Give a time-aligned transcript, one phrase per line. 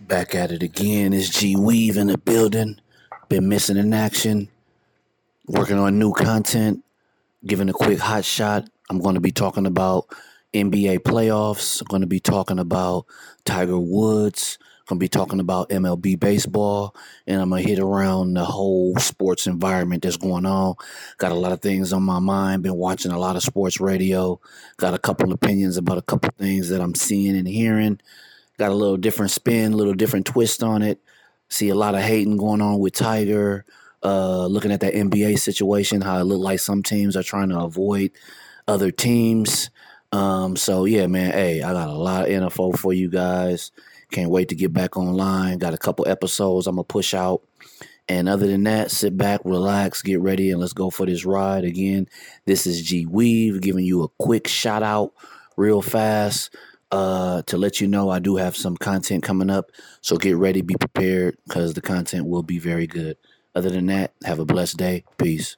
[0.00, 1.12] Back at it again.
[1.12, 2.78] It's G Weave in the building.
[3.28, 4.48] Been missing in action.
[5.48, 6.84] Working on new content.
[7.44, 8.68] Giving a quick hot shot.
[8.88, 10.06] I'm going to be talking about
[10.54, 11.80] NBA playoffs.
[11.80, 13.06] I'm going to be talking about
[13.44, 14.58] Tiger Woods.
[14.62, 16.94] I'm going to be talking about MLB baseball.
[17.26, 20.74] And I'm going to hit around the whole sports environment that's going on.
[21.18, 22.62] Got a lot of things on my mind.
[22.62, 24.40] Been watching a lot of sports radio.
[24.76, 27.98] Got a couple opinions about a couple things that I'm seeing and hearing
[28.58, 31.00] got a little different spin, a little different twist on it.
[31.48, 33.64] See a lot of hating going on with Tiger.
[34.02, 37.58] Uh, looking at that NBA situation, how it looked like some teams are trying to
[37.58, 38.12] avoid
[38.68, 39.70] other teams.
[40.12, 41.32] Um, so yeah, man.
[41.32, 43.72] Hey, I got a lot of info for you guys.
[44.10, 45.58] Can't wait to get back online.
[45.58, 47.42] Got a couple episodes I'm gonna push out.
[48.08, 51.64] And other than that, sit back, relax, get ready, and let's go for this ride.
[51.64, 52.06] Again,
[52.44, 55.12] this is G Weave giving you a quick shout out
[55.56, 56.54] real fast
[56.90, 59.70] uh, to let you know I do have some content coming up.
[60.00, 63.16] So get ready, be prepared, because the content will be very good.
[63.54, 65.04] Other than that, have a blessed day.
[65.18, 65.56] Peace.